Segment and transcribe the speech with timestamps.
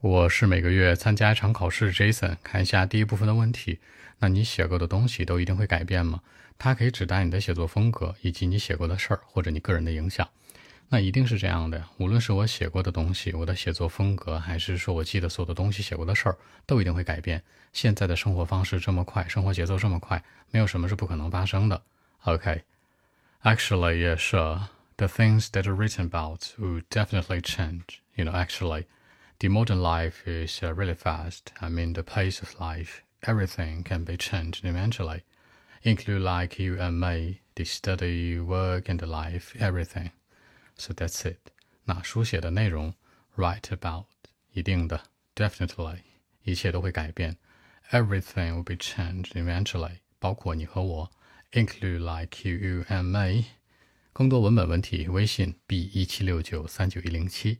[0.00, 2.36] 我是每个月参加一场考试，Jason。
[2.44, 3.80] 看一下第一部分的问题。
[4.20, 6.20] 那你写过的东西都一定会改变吗？
[6.56, 10.28] 它可以指代你的写作风格，以及你写过的事儿，或者你个人的影响。
[10.88, 11.84] 那一定是这样的。
[11.96, 17.42] 无论是我写过的东西，我的写作风格，还是说我记得所有的东西写过的事儿，都一定会改变。
[17.72, 20.22] 现在的生活方式这么快，生活节奏这么快，
[20.52, 21.82] 没有什么是不可能发生的。
[22.22, 24.30] OK，actually, yes,
[24.96, 27.98] the things that are written about will definitely change.
[28.14, 28.84] You know, actually.
[29.39, 31.51] the modern life is uh, really fast.
[31.61, 35.23] I mean, the pace of life, everything can be changed eventually,
[35.83, 40.11] include like you and me, the study, work, and the life, everything.
[40.77, 41.51] So that's it.
[41.85, 42.93] 那书写的内容，
[43.35, 44.05] write about，
[44.53, 45.03] 一定的，
[45.35, 45.99] definitely，
[46.43, 47.37] 一切都会改变，
[47.91, 51.11] everything will be changed eventually，包括你和我，
[51.51, 53.45] include like you, you and me。
[54.13, 57.59] 更多文本问题，微信 b 一七六九三九一零七。